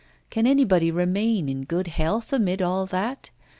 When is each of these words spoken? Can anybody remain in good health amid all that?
Can 0.31 0.47
anybody 0.47 0.89
remain 0.89 1.47
in 1.47 1.61
good 1.63 1.85
health 1.85 2.33
amid 2.33 2.59
all 2.59 2.87
that? 2.87 3.29